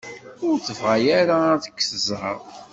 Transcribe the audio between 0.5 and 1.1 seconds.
tebɣa